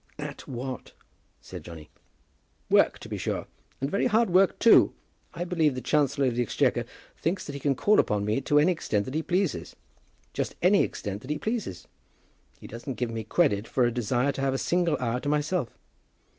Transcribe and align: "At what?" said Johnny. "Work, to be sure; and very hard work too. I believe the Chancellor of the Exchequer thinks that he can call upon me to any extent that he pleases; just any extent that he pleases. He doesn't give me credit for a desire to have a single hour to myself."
"At 0.17 0.47
what?" 0.47 0.93
said 1.41 1.61
Johnny. 1.63 1.91
"Work, 2.71 2.97
to 2.97 3.07
be 3.07 3.19
sure; 3.19 3.45
and 3.79 3.91
very 3.91 4.07
hard 4.07 4.31
work 4.31 4.57
too. 4.57 4.95
I 5.35 5.43
believe 5.43 5.75
the 5.75 5.79
Chancellor 5.79 6.25
of 6.25 6.33
the 6.35 6.41
Exchequer 6.41 6.85
thinks 7.15 7.45
that 7.45 7.53
he 7.53 7.59
can 7.59 7.75
call 7.75 7.99
upon 7.99 8.25
me 8.25 8.41
to 8.41 8.57
any 8.57 8.71
extent 8.71 9.05
that 9.05 9.13
he 9.13 9.21
pleases; 9.21 9.75
just 10.33 10.55
any 10.59 10.81
extent 10.81 11.21
that 11.21 11.29
he 11.29 11.37
pleases. 11.37 11.87
He 12.59 12.65
doesn't 12.65 12.95
give 12.95 13.11
me 13.11 13.23
credit 13.23 13.67
for 13.67 13.83
a 13.83 13.91
desire 13.91 14.31
to 14.31 14.41
have 14.41 14.55
a 14.55 14.57
single 14.57 14.97
hour 14.99 15.19
to 15.19 15.29
myself." 15.29 15.77